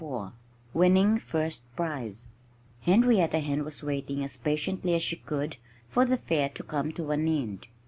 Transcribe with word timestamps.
XXIV 0.01 0.33
WINNING 0.73 1.19
FIRST 1.19 1.75
PRIZE 1.75 2.25
Henrietta 2.81 3.37
Hen 3.37 3.63
was 3.63 3.83
waiting 3.83 4.23
as 4.23 4.35
patiently 4.35 4.95
as 4.95 5.03
she 5.03 5.15
could 5.17 5.57
for 5.87 6.05
the 6.05 6.17
fair 6.17 6.49
to 6.49 6.63
come 6.63 6.91
to 6.93 7.11
an 7.11 7.27
end. 7.27 7.67